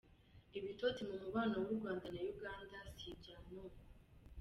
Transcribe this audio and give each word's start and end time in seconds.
Ibitotsi 0.57 1.01
mu 1.09 1.15
mubano 1.23 1.55
w’u 1.65 1.73
Rwanda 1.79 2.05
na 2.15 2.21
Uganda 2.33 2.77
si 2.97 3.05
ibya 3.13 3.37
none. 3.51 3.79